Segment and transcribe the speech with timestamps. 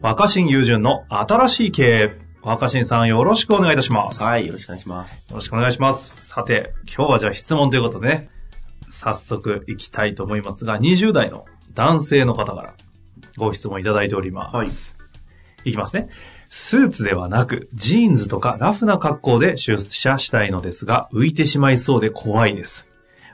[0.00, 2.26] 若新友人の新しい経営。
[2.42, 4.20] 若新さんよろしくお願いいたします。
[4.20, 5.26] よはい、よろしくお願いします。
[5.32, 6.26] ろしくお願いします。
[6.28, 8.30] さて、今日はじゃあ質問ということでね、
[8.90, 12.74] 早速行きたいと思いますが、20代の男性の方から
[13.38, 14.56] ご質問いただいております。
[14.56, 14.68] はい
[15.68, 16.10] いきますね。
[16.50, 22.86] スーツではなく、ジーンズとかラフな格好で出社したいのですが、浮いてしまいそうで怖いです。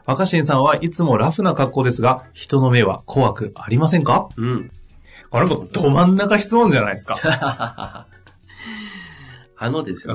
[0.06, 4.29] 若新さんはいつもラフな格好ですが、人の目は怖くありませんか？
[4.37, 4.70] うん。
[5.32, 7.18] これもど真ん中質問じゃないですか。
[9.56, 10.14] あのですね。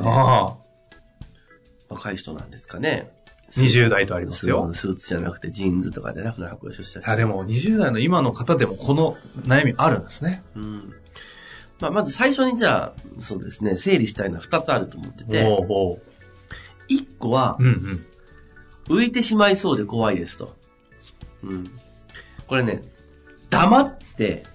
[1.90, 3.12] 若い人なんですかね。
[3.52, 4.70] 20代とありますよ。
[4.74, 7.10] スーツじゃなくてジーンズとかでラフな格好で出社して。
[7.10, 9.16] あでも、20代の今の方でもこの
[9.48, 10.44] 悩みあるんですね。
[10.56, 10.94] うん。
[11.80, 16.02] まあ、まず最初にじゃあ、そうですね、整理したいのは2つあると思ってて、おうおう
[16.90, 18.06] 1個はう、んうん。
[18.88, 20.56] 浮いてしまいそうで怖いですと。
[21.42, 21.72] うん。
[22.46, 22.84] これね、
[23.50, 24.46] 黙って、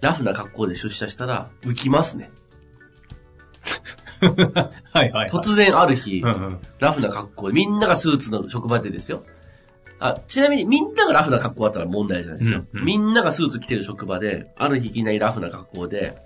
[0.00, 2.30] ラフな格好で出社したら浮きますね。
[4.20, 4.30] はい
[4.92, 5.28] はい、はい。
[5.30, 6.60] 突然ある日、うんうん。
[6.78, 9.24] ラフな格好で、みんながスーツの職場でですよ。
[9.98, 12.64] あ、ちなみにみんながラフな格好だったら問題じゃないですよ。
[12.72, 16.18] うんうんみんながスーツ着てる職場で、ある日いきなりラフな格好で、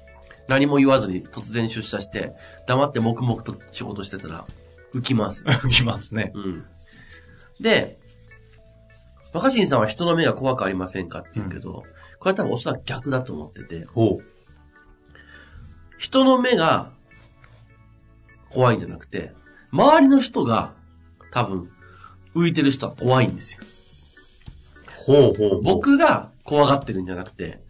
[0.49, 2.33] 何も言わずに突然出社して、
[2.67, 4.47] 黙って黙々と仕事してたら、
[4.95, 5.45] 浮きます。
[5.71, 6.33] きますね。
[6.35, 6.65] うん。
[7.61, 7.99] で、
[9.33, 11.83] 若新さんは人の目が怖くありませんかって言うけど、
[12.25, 14.25] これは多分おそらく逆だと思ってて、おう。
[15.99, 16.91] 人の目が
[18.49, 19.35] 怖いんじゃなくて、
[19.71, 20.73] 周りの人が
[21.33, 21.71] 多分
[22.35, 23.63] 浮いてる人は怖いんですよ。
[24.97, 25.63] ほうほうほう。
[25.63, 27.63] 僕が怖がってるんじゃなくて、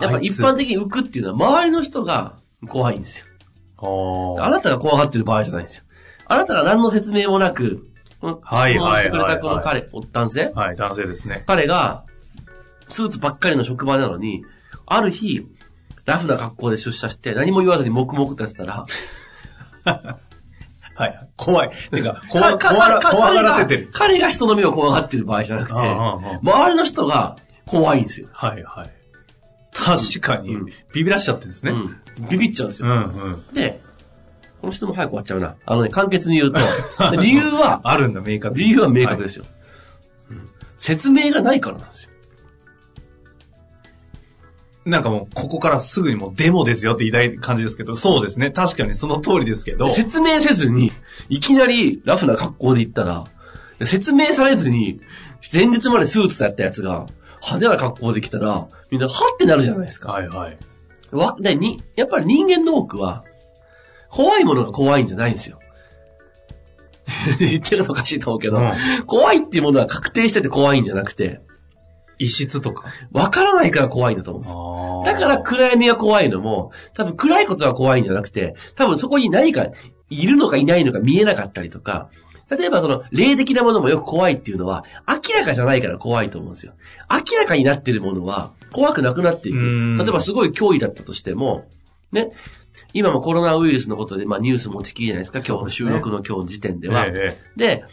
[0.00, 2.38] やっぱ一般的に浮くっていうのは周りの人が
[2.70, 3.26] 怖いんですよ。
[4.38, 5.84] ああなたが怖がってる場合じゃないんですよ。
[6.24, 7.86] あなたが何の説明もなく、
[8.22, 10.58] このはい質問してくれはいはいはいたこの彼、お男性あ。
[10.58, 11.44] はい、男性ですね。
[11.46, 12.06] 彼が、
[12.88, 14.44] スーツばっかりの職場なのに、
[14.86, 15.46] ある日、
[16.04, 18.86] ラフな格好で出社して何も言わずに黙々とやってたら、
[20.94, 21.28] はい。
[21.36, 21.70] 怖い。
[21.92, 23.88] てか、怖がらせてる。
[23.92, 28.28] 彼が彼が人の目を怖がってる場合じゃなくて、周りの人が怖いんですよ。
[28.32, 28.90] はいはい。
[29.72, 31.72] 確かにうん、ビビらしちゃってるんですね。
[31.72, 32.28] うん。
[32.28, 32.88] ビビっちゃうんですよ。
[32.88, 33.54] うんうん。
[33.54, 33.80] で、
[34.60, 35.54] この質問早く終わっちゃうな。
[35.64, 36.58] あのね、簡潔に言うと、
[37.12, 39.44] で 理由は、あるんだ、明確に理由は明確ですよ、
[40.30, 42.12] うん説明がないからなんですよ。
[44.88, 48.50] なんかもう、ここからすぐにもうデモですよって言いたい感じですけど、そうですね。
[48.50, 49.90] 確かにその通りですけど。
[49.90, 50.92] 説明せずに、
[51.28, 53.24] いきなりラフな格好で行ったら、
[53.84, 55.00] 説明されずに、
[55.52, 57.06] 前日までスーツだったやつが、
[57.42, 60.10] 派手な格好で来たら、みんな、はってなるじゃないですか。
[60.10, 60.58] はいはい。
[61.12, 63.24] わ、で、に、やっぱり人間の多くは、
[64.10, 65.60] 怖いものが怖いんじゃないんですよ。
[67.38, 68.70] 言ってるのおかしいと思うけど、うん
[69.06, 71.40] 怖いっていうものは確定してて怖いんじゃなくて、
[72.18, 72.84] 異質とか。
[73.12, 74.54] わからないから怖いんだと思うんです。
[74.56, 79.68] あだから暗闇が怖いのも、多分暗いことが怖いんじゃなくて、多分そこに何か
[80.10, 82.10] いるのかいないのか見えなかったりとか、
[82.50, 86.74] 例えばその霊的なものもよく怖いっていうのは、明らかじゃないから怖いと思うんですよ。
[87.10, 89.58] 明らかになってるものは怖くなくなっていく。
[89.58, 91.66] うん例えばすごい脅威だったとしても、
[92.10, 92.30] ね、
[92.94, 97.06] 今もコロナウイルスのことで、まあニュース持ちきりじゃないですか、今日の収録の今日時点では。
[97.06, 97.84] ええで、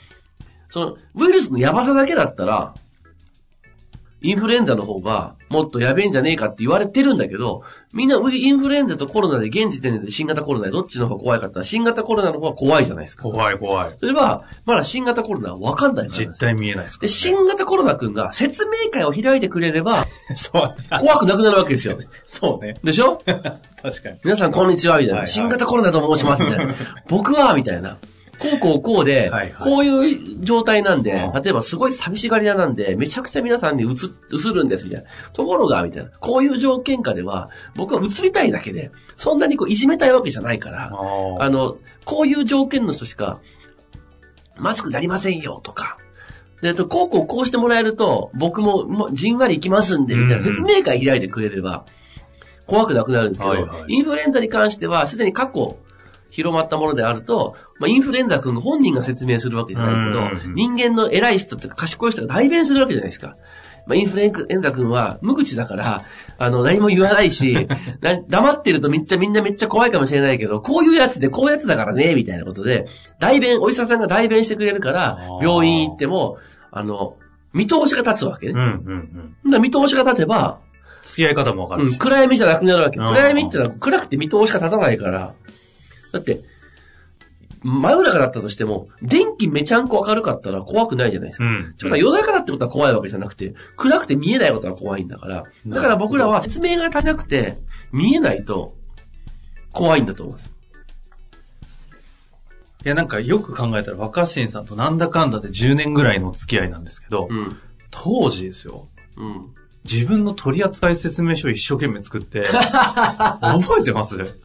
[0.69, 2.75] その、ウイルスのやばさだけだったら、
[4.30, 7.63] インフルエンザの方がもっとやべえんじゃねえかって言われてるんだけど、
[7.94, 13.24] みんなウイインフルエンザとコロナで現時点で新型コロナでどっちの方が怖いかって新型コロナの方が怖いじゃないですか。
[13.24, 13.94] 怖い怖い。
[13.97, 20.75] それは、まだ新型コロナはわかんないからなん実ですよ態見えないですかで、新型コロナ君が説明会を開いてくれれば、 そう。
[21.00, 22.00] 怖くなくなるわけですよ。
[22.25, 22.75] そうね。
[22.84, 23.22] でしょ？
[23.25, 24.18] 確かに。
[24.24, 25.13] 皆さんこんにちは、みたいな。
[25.13, 26.74] はいはい新型コロナと申します、みたいな。
[27.07, 27.98] 僕は、みたいな。
[28.39, 35.07] こうこうこうで、はいはいこういう状態なんで、うん例えばすごい寂しがり屋なんで、めちゃくちゃ皆さんに映、映るんです、みたいな。
[35.33, 36.09] ところが、みたいな。
[36.19, 43.39] こういう条件下では、僕は映りたいだけで、そんなにこういじめたいわけじゃないから、ああの、こういう条件の人しか、
[44.57, 45.97] マスクなりませんよ、とか。
[46.61, 51.85] で、とこうこうこうしてもらえると、僕もじんわり行きますんで、みたいな説明会開いてくれれば、
[52.67, 55.77] 怖くなくなるんですけど、はいはいインフルエンザに関しては、すでに過去、
[56.35, 63.37] 広まったものであると、まあ、インフルエンザ君本人が説明するわけじゃないけど、人間の偉い人とか賢い人が代弁するわけじゃないですか。
[63.87, 66.03] まあ、インフルエンザ君は無口だから、
[66.37, 67.69] あの、何も言わないし、
[68.01, 72.87] な黙ってるとめっちゃみんなめっちゃ怖いかもしれないけど、こういうやつでこういうやつだからね、みたいなことで、
[73.19, 76.37] 代弁、お医者さんが代弁してくれるから病院行っても、
[76.71, 77.15] あの、
[77.53, 78.51] 見通しが立つわけね。
[78.53, 79.51] うん、うん、うん。
[79.51, 80.59] だ見通しが立てば、
[81.03, 81.99] 付き合い方もわかるうん、し。
[81.99, 82.99] 暗闇じゃなくなるわけ。
[82.99, 85.33] 暗闇ってのは暗くて見通しが立たないから。
[86.15, 86.39] だって、
[87.63, 91.45] 真夜中だったとしても、電気めちゃんこ明るかったら怖くないじゃないですか。
[91.45, 91.73] うん。
[91.77, 95.44] ちょっと夜中だってことは怖いわけじゃなくて、暗くて見えないことが怖いんだから。
[95.65, 97.57] だから僕らは説明が足りなくて、
[97.91, 98.75] 見えないと
[99.71, 100.51] 怖いんだと思うんです。
[102.85, 107.57] いや、なんかよく考えたら若新さんとなんだかんだで10年ぐらいの付き合いなんですけど、うん。
[107.89, 108.88] 当時ですよ。
[109.18, 109.56] うん。
[109.85, 112.44] 自分の取扱説明書を一生懸命作って、
[113.41, 114.38] 覚えてます？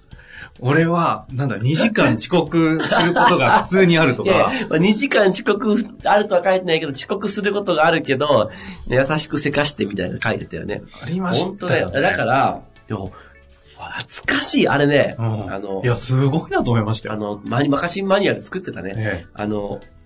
[0.58, 8.50] 俺は、なんだ、2時間遅刻することが普通にあると いやか、いやまあ2時間遅刻あるとは書いてないけど、遅刻することがあるけど、
[8.88, 10.82] ね優しくせかしてみたいなの書いてたよね。
[11.00, 11.90] ありましたよ、本当だよ。
[11.90, 15.16] だから、いや懐かしい、あれね。
[15.18, 17.14] うんあのい、や、すごいなと思いましたよ。
[17.14, 18.92] あの、マニマカシンマニュアル作ってたね。
[18.96, 20.00] えあの、うん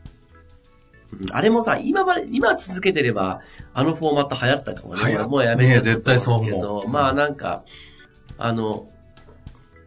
[1.30, 3.40] あれもさ、今まで、今続けてれば、
[3.72, 5.18] あのフォーマット流行ったかもね。
[5.18, 7.62] もうやめちゃったね絶対そう思うまあなんか、
[8.36, 8.88] あの、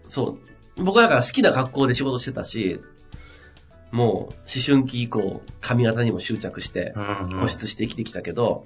[0.08, 0.47] そう、
[0.78, 2.82] 僕だから好きな格好で仕事してたし、
[3.92, 4.34] もう思
[4.66, 8.66] 春期以降、髪型にも執着して固執して生きてきたけど、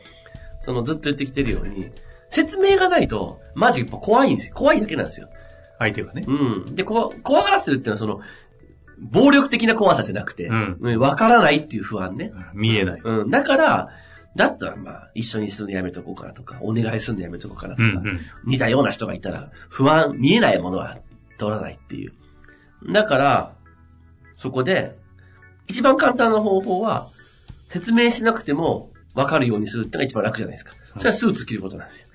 [0.62, 1.92] そのずっと言ってきてるように、
[2.30, 4.56] 説明がないと、マジ怖いんですよ。
[4.56, 5.30] 怖いだけなんですよ。
[5.80, 6.24] 相手がね。
[6.28, 6.76] うん。
[6.76, 8.22] で、こわ怖がらせるっていうのはその、
[9.00, 12.32] 暴力的な怖さじゃなくて、うんうんわからないっていう不安ね。
[12.54, 13.02] 見えない。
[13.04, 13.30] うん。
[13.30, 13.90] だから、
[14.36, 18.20] だったらまあ、一緒にするのやめとこうかなとか、お願いするのやめとこうかなとか、うんうん。
[18.46, 21.00] 似たような人がいたら、不安、見えないものは
[21.42, 22.14] 取らないっていう。
[22.92, 23.56] だから、
[24.36, 24.96] そこで、
[25.68, 27.08] 一番簡単な方法は、
[27.70, 30.74] 説明しなくても分かるようにするってのが一番楽じゃないですか。
[30.98, 32.08] それはスーツ着ることなんですよ。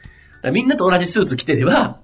[0.43, 2.00] だみんなと同じスーツ着てれば、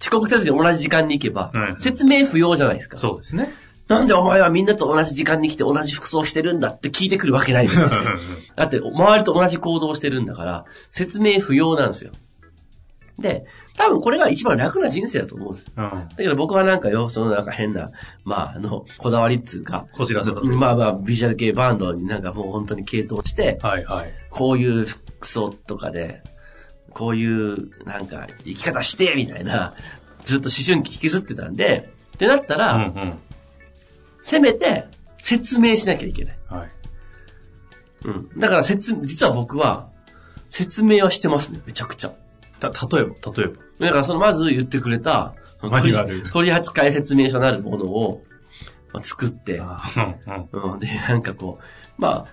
[0.00, 2.98] 遅刻せずに同じ時間に行けばう、ん説明不要じゃないですか。
[2.98, 3.52] そうですね。
[3.88, 8.18] なんでお前はみんなと同じ時間に来て同じ服装してるんだって聞いてくるわけないじゃないですか。
[8.56, 12.12] だって、周りと同じ行動をしてるんだから、説明不要なんですよ。
[13.18, 13.46] で、
[13.76, 15.72] 多分これが一番楽な人生だと思うんです。
[15.74, 15.84] うん。
[15.84, 17.90] だけど僕はなんかよ、そのなんか変な、
[18.24, 24.12] まあ、あの、こだわりっつうか、こじらせたまあまあ、ビジュアル系バンドになんかもう本当に系統して、はいはい。
[24.30, 26.22] こういう服装とかで、
[26.90, 29.74] こういうなんか生き方して、みたいな、
[30.24, 33.18] ずっと思春期引きずってたんで、ってなったうら、んうん。
[34.22, 34.86] せめて
[35.18, 36.38] 説明しなきゃいけない。
[36.48, 36.70] はい。
[38.04, 38.30] うん。
[38.38, 39.88] だから説、実は僕は、
[40.50, 42.12] 説明はしてますね、めちゃくちゃ。
[42.58, 43.86] た、例えば、例えば。
[43.86, 48.22] だからそのまず言ってくれた、取りマニュアル取扱説明書なるものを
[48.92, 49.80] まあ作って、あ
[50.52, 52.26] うんで、なんかこう、ま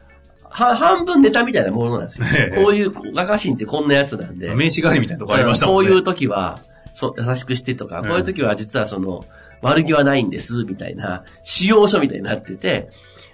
[0.44, 2.52] あ、は半分ネタみたいなものなんですよえ。
[2.54, 4.54] えこういう、画家シンってこんなやつなんで。
[4.56, 5.90] 名刺代わりみたいなとこありましたもんね。
[5.90, 6.62] こういう時は、
[6.94, 9.26] そう、優しくしてとか、うんこういう時は実はその、
[9.62, 12.90] 悪気はないんです、みたいな、使用書みたいになってて、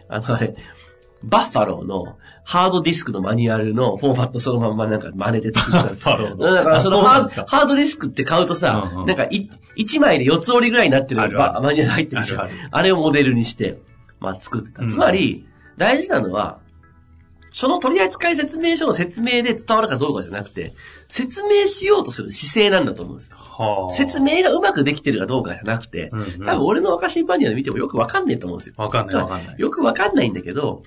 [0.07, 0.55] あのあれ、
[1.23, 5.83] バッファローのハードディスクのマニュアルのフォーマットそのまんまなんか真似て作った。
[5.83, 13.79] バッファローのだからそのハーハードディスクって買うとさ、うんうんなんかい1枚で4つ折りぐらいになってるマニュアル入ってるんですよあれをモデルにして、
[14.19, 14.81] まあ作ってた。
[14.81, 16.59] うんつまり、大事なのは、
[17.51, 20.73] その取扱説明書の説明で伝わるかどうかじゃなくて、
[21.07, 23.37] 説明しようとする姿勢なんだと思うんですよ。
[23.37, 23.93] はあ。
[23.93, 28.75] 説明がうまくできてるかどうかじゃなくて、うんうん多分俺の若新マニュアル見てもよくわかんねえと思うんですよ。
[28.77, 29.55] わかんないわかんない。
[29.57, 30.83] よくわかんないんだけど、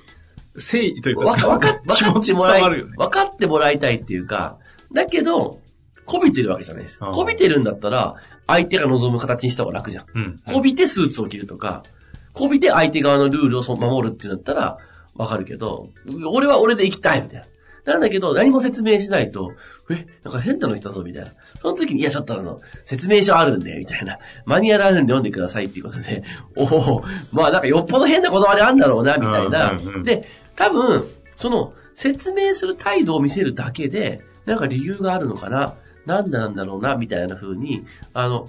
[0.55, 2.95] 誠意というか、わかわかわか気持ち伝ってもらい、わるよね。
[2.97, 4.59] わかってもらいたいっていうか、
[4.93, 5.61] だけど、
[6.05, 6.99] こびてるわけじゃないです。
[7.03, 8.17] うんこびてるんだったら、
[8.47, 10.07] 相手が望む形にした方が楽じゃん。
[10.15, 10.41] うん。
[10.47, 11.85] こびてスーツを着るとか、
[12.33, 14.79] こびて相手側のルールを守るっていうんだったら、
[15.15, 15.91] わかるけど、
[16.31, 17.47] 俺は俺で行きたいみたいな。
[17.85, 19.55] なんだけど、何も説明しないと、
[19.91, 21.33] え、なんか変なの来たぞ、みたいな。
[21.59, 24.19] その時に、いや、ちょっとあの、説明書あるんで、みたいな。
[24.47, 26.23] マニュアルあるんで読んでくださいっていうことで、
[26.57, 29.77] おおまあなんかよっぽど変なこだわりあるんだろうな、みたいな。
[30.05, 30.29] で、
[30.63, 35.75] 多分、その、説明する態度を見せるだけで、なんか理由があるのかな、
[36.07, 38.49] なんでなんだろうな、みたいな風に、あの、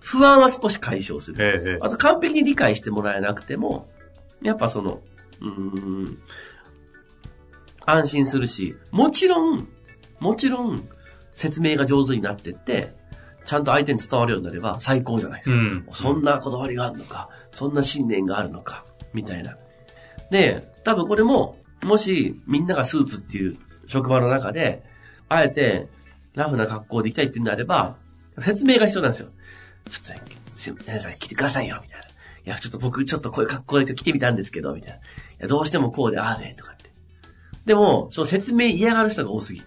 [0.00, 1.78] 不安は少し解消する。
[1.82, 3.90] あと完璧に理解してもらえなくても、
[4.40, 5.02] やっぱその、
[5.42, 6.18] うーん、
[7.84, 9.68] 安心するし、もちろん、
[10.18, 10.88] もちろん、
[11.34, 12.94] 説明が上手になってって、
[13.44, 15.56] ちゃんと相手に伝わるようになれば最高じゃないですか。
[15.56, 15.86] うん。
[15.92, 19.58] そんなこだわりがあるのか、そんな信念があるのか、みたいな。
[20.30, 24.82] で、多分これも、もしみんながスーツっていう職場の中で、
[25.28, 25.88] あえて
[26.34, 27.96] ラフな格好で行きたいっていうんであれば、
[28.40, 29.28] 説明が必要なんですよ。
[29.88, 32.06] ちょっとね、すいません、皆さん来てくださいよ、みたいな。
[32.06, 32.10] い
[32.44, 34.96] や、ちょっと僕ちょっとこういう格好で来てみたんですけど、みたいな。
[34.98, 35.00] い
[35.40, 36.90] や、どうしてもこうで、ああで、とかって。
[37.66, 39.62] でも、その説明嫌がる人が多すぎ。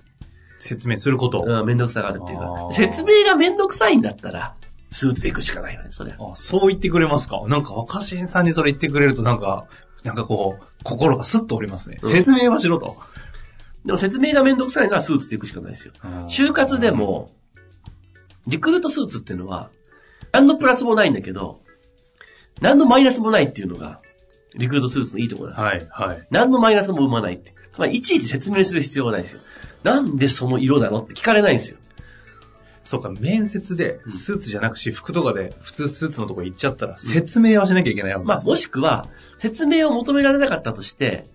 [0.59, 1.43] 説明すること。
[1.45, 2.73] うん、めんどくさがるっていうあかー。
[2.73, 4.55] 説明がめんどくさいんだったら、
[4.91, 6.33] スーツで行くしかないよね、それは。
[6.33, 9.67] あそう言ってくれますかなんか若新さんにそれ言ってくれるとなんか、
[10.03, 11.99] なんかこう、心がスッと折りますね。
[12.01, 12.97] うん説明はしろと。
[13.85, 15.93] でも説明がめんどくさいのはスーツで行くしかないですよ。
[16.27, 17.31] 就活でも、
[18.47, 19.69] リクルートスーツっていうのは、
[20.31, 21.61] 何のプラスもないんだけど、
[22.61, 24.01] 何のマイナスもないっていうのが、
[24.55, 25.89] リクルートスーツのいいところなんですよ。
[25.91, 26.27] はい、はい。
[26.29, 27.53] 何のマイナスも生まないって。
[27.71, 29.41] つまり、いちいち説明する必要がないんですよ。
[29.83, 31.77] なんでその色なのって聞かれないんですよ。
[32.83, 34.11] そうか、面接でうん。
[34.11, 41.27] スーツじゃなくし、服とかで普通スーツのとこ行っちゃったら、説明はしなきゃいけないわけまあ、です、もしくは、説明を求められなかったとして、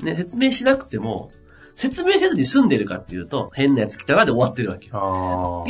[0.00, 1.32] ね、説明しなくても、
[1.74, 4.90] 説明せずに済んでるかっていうと、変なやつ来たなで終わってるわけ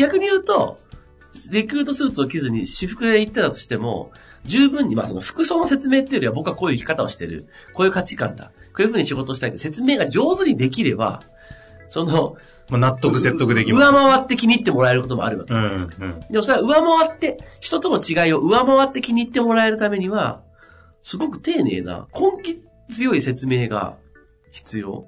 [0.00, 0.78] 逆に言うと、
[1.50, 4.10] リクルートスーツを着ずに私服で行ってたとしても、
[4.44, 7.46] 十分に、まあその服装の説明っていうよりは僕はこういう生き方をしてる。
[7.74, 8.52] こういう価値観だ。
[8.72, 11.22] こういうふうに仕事したいって説明が上手にできれば、
[11.90, 12.36] その、
[12.70, 13.90] まあ、納得説得できます。
[13.90, 15.86] 上回って気に入ってもらえることもあるわけです。
[15.86, 16.20] ん、うん。
[16.30, 20.42] でもそれは上回って、人との違いを上回って気に入ってもらえるためには、
[21.02, 23.96] すごく丁寧な、根気強い説明が
[24.52, 25.06] 必要。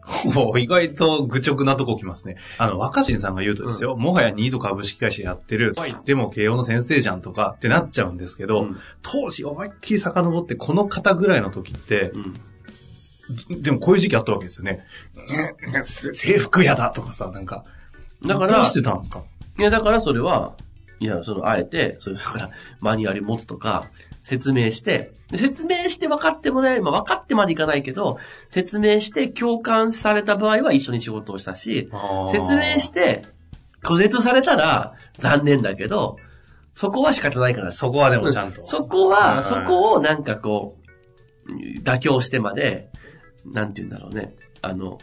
[0.58, 2.36] 意外と愚直なとこ来ますね。
[2.58, 5.74] あの、若新さんが言うとですよ、もはやニート株式会社やってる、
[6.04, 12.34] でも慶応の先生じゃんとかってなっちゃうんですけど、うん当時思いっきり遡ってこの方ぐらいの時って、うん
[13.50, 14.84] でもこういう時期あったわけですよね。
[15.74, 17.64] うん制服やだとかさ、なんか。
[18.26, 19.22] だからどうしてたんですか？
[19.58, 20.54] いや、だからそれは、
[20.98, 22.50] いや、その、あえて、それだから、
[22.80, 23.86] マニュアル持つとか、
[24.22, 28.18] 説明して、で説明して分かってもらえる、まあ分かってまでいかないけど、
[28.50, 31.90] 説明して共感された場合は一緒に仕事をしたし、
[32.30, 33.24] 説明して、
[33.82, 36.18] 拒絶されたら残念だけど、
[36.74, 38.64] そこは仕方ないから、そこはでもちゃんと。
[38.64, 40.76] そこうんは、そこをなんかこ
[41.46, 42.90] う、妥協してまで、
[43.44, 44.34] なんて言うんだろうね。
[44.60, 44.98] あの、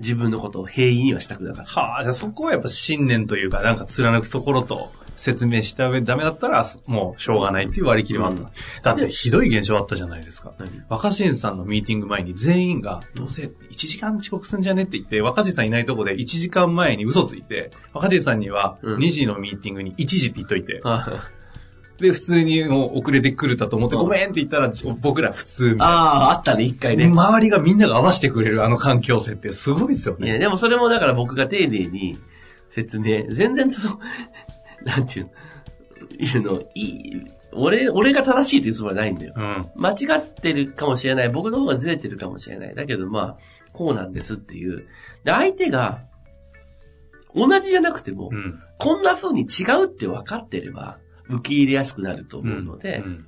[0.00, 1.80] 自分のことを平易にはしたくなかった。
[1.80, 8.42] はあ、じゃあそこはやっぱ信念というか、なんか貫くところと説明した上でダメだったら、もうしょうがないっていう割り切りもあった。
[8.42, 8.48] うん
[8.82, 10.54] だってひどい現象あったじゃないですか。
[10.58, 10.82] 何？
[10.88, 21.30] 若新さんのミーティング前に全員が、どうせ1時間遅刻すんじゃねって言って、若新さんいないとこで1時間前に嘘ついて、若新さんにはうん2時のミーティングに1時って言っといて、あ
[22.02, 25.76] で、普通にもう遅れてくるだと思って、うんごめんって言ったら、僕ら普通。
[25.78, 27.06] あー、あったね、一回ね。
[27.06, 30.28] 周りがみんなが合わせてくれるあの環境性ってすごいですよね。
[30.28, 32.18] いや、でもそれもだから僕が丁寧に
[32.70, 34.00] 説明、全然その、
[34.84, 35.32] なんていうの、
[36.18, 39.34] いうの、いい、俺、俺が正しいというつもりはないんだよ。
[39.36, 39.66] うん。
[39.76, 41.28] 間違ってるかもしれない。
[41.28, 42.74] 僕の方がずれてるかもしれない。
[42.74, 43.38] だけどまあ、
[43.72, 44.86] こうなんですっていう。
[45.24, 46.02] で、相手が、
[47.34, 48.60] 同じじゃなくても、うん。
[48.78, 50.98] こんな風に違うって分かってれば、
[51.28, 53.26] 受け入れやすくなると思うので、うん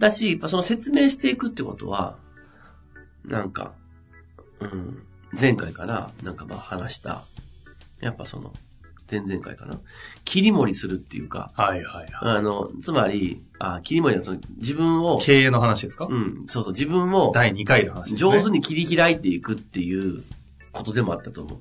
[0.00, 2.16] だし、やっぱその説明していくってことは、
[3.24, 3.74] なんか、
[4.58, 5.02] うん、
[5.38, 7.22] 前回かな、なんかまあ話した、
[8.00, 8.52] やっぱその、
[9.10, 9.78] 前々回かな、
[10.24, 12.36] 切り盛りするっていうか、はいはいはい。
[12.38, 18.16] あの、つまり、あ切り盛りはその自分を、経営の話ですか、うん、そうそう、自分を第2回の話ね。
[18.16, 20.24] 上手に切り開いていくっていう
[20.72, 21.58] ことでもあったと思う。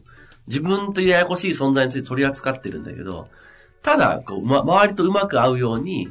[0.48, 3.27] 自分というややこしい存在について取り扱ってるんだけど、
[3.81, 6.09] ただ、こう、ま、周りとうまく合うように、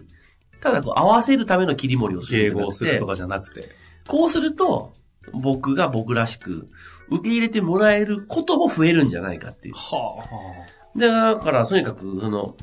[0.61, 2.69] ただこう合わせるための切り盛りをするん迎じゃなくて。
[2.69, 3.69] 合するとかじゃなくて。
[4.07, 4.93] こうすると、
[5.33, 6.69] 僕が僕らしく
[7.11, 9.75] 受け入れてもらえることも増えるんじゃないかっていう。
[9.75, 10.25] は
[10.97, 12.57] でだから、とにかく、その、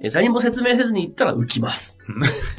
[0.00, 1.98] え何も説明せずに言ったら浮きます。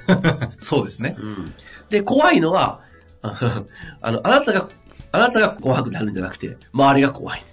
[0.08, 0.50] あ。
[0.60, 1.15] そうですね。
[1.20, 1.54] うん。
[1.89, 2.82] で、怖いのは、
[3.22, 3.63] あ
[4.01, 4.70] あの、あなたが、
[5.12, 7.44] あなたが怖くなるんじゃなくて、周りが怖い。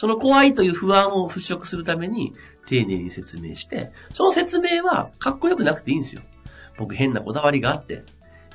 [0.00, 2.32] その怖いという不安を払拭するために、
[2.64, 6.22] 丁寧に説明して、その説明はかっこよくなくていいんですよ。
[6.78, 8.04] 僕変なこだわりがあって、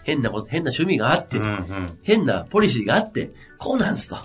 [0.01, 1.99] 変なこと、変な趣味があって、うんうん。
[2.01, 4.17] 変なポリシーがあって、こうなんすと。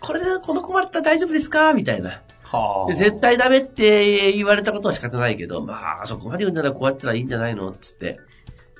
[0.00, 1.74] これでこの困ったら大丈夫ですか？
[1.74, 2.22] みたいな。
[2.42, 7.70] はで絶対ダメって言われたことは仕方ないけど、まあ、そこまで言うんならこうやったらいいんじゃないの？
[7.72, 8.18] つって、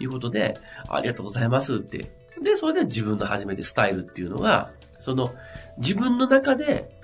[0.01, 0.59] いうことで、
[0.89, 2.11] ありがとうございますって。
[2.43, 5.35] で、それで自分の初めてスタイルっていうのが、その、
[5.77, 7.02] 自分の中で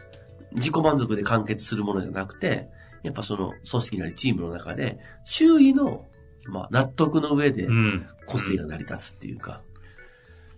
[0.52, 2.68] 自己満足で完結するものじゃなくて、
[3.02, 6.06] やっぱその組織なりチームの中で、周囲の、
[6.46, 8.06] まあ、納得の上でうん。
[8.26, 9.62] 個性が成り立つっていうか、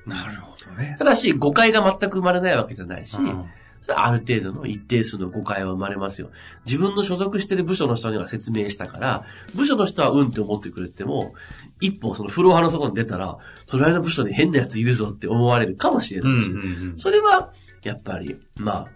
[0.06, 0.96] なるほどね。
[0.98, 3.44] ただし誤解が全く生まれないわけじゃないし、うん
[3.88, 6.30] ある程度の一定数の誤解は生まれますよ。
[6.66, 9.24] 自分の所属してる部署の人には説明したから、
[9.56, 11.34] 部署の人はうんって思ってくれても、
[11.80, 18.88] 一歩そのフロアの外に出たら、隣の部署に変なやついるぞって思われるかもしれうんないし、うんそれは、やっぱり、まあ、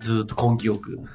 [0.00, 1.08] ずーっと根気よくうん。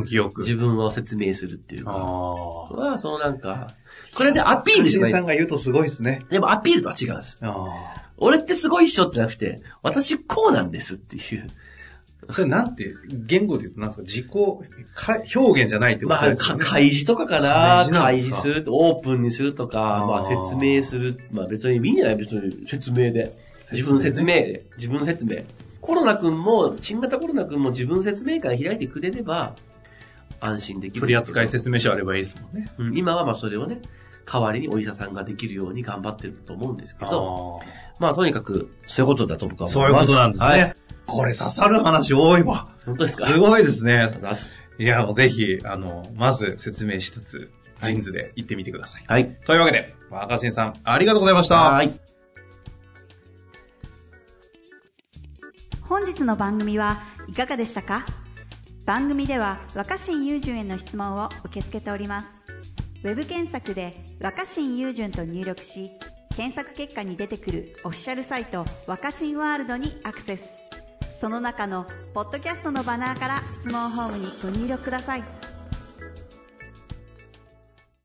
[0.00, 0.40] 根気よく。
[0.40, 3.74] 自分を説明するっていうか、あは、そのなんか、
[4.14, 6.20] これでアピールじゃないさんが言うとすごいですね。
[6.30, 7.38] でもアピールとは違うんです。
[7.40, 11.50] あ俺ってすごいっしょってなくて、私こうなんですっていう。
[12.28, 14.02] それなんて、言語で言うとなんですか？
[14.02, 16.64] 自己か表現じゃないってことまあ、かですよね。
[16.64, 18.42] 開示とかかな開示すか？
[18.42, 21.18] 示する、オープンにするとか、まあ説明する。
[21.32, 23.34] まあ別にいいんじゃない別に説明で。
[23.72, 24.66] 自分説明で。
[24.76, 25.38] 自分説明。
[25.80, 29.54] コロナ君も、新型コロナ君も自分説明会開いてくれれば、
[30.40, 31.00] 安心できる。
[31.00, 32.70] 取扱説明書あればいいですもんね。
[32.78, 33.80] うん今はまあそれをね、
[34.26, 37.60] 代わりにお医者さんができるように頑張ってると思うんですけど、
[37.98, 40.06] まあとにかく、そういうことだと僕は思います。
[40.06, 40.46] そういうことなんですね。
[40.46, 40.76] はい。
[41.06, 42.68] これ刺さる話多いわ。
[42.86, 43.26] 本当ですか？
[43.26, 44.52] すごいですねいます。
[44.78, 47.38] いや、もうぜひ、あの、まず説明しつつ、
[47.80, 49.04] はいジンズで行ってみてください。
[49.08, 49.38] はい。
[49.46, 51.56] というわけで、若新さん、ありがとうございました。
[51.56, 51.98] はい。
[55.90, 58.06] 本日の番組はいかがでしたか？
[58.86, 62.28] 番組では若新雄純への質問を受け付けております。
[63.02, 65.90] ウェブ検索で「若新雄純」と入力し
[66.36, 70.44] 検索結果に出てくるオフィシャルサイト「若新ワールド」にアクセス。
[71.20, 75.39] その中の「ポッドキャスト」のバナーから質問ホームにご入力ください。